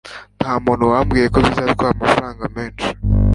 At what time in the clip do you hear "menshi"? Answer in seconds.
2.55-2.89